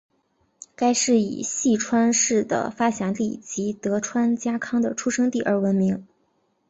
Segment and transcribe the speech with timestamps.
[0.75, 6.07] 该市以细川氏的发祥地及德川家康的出生地而闻名。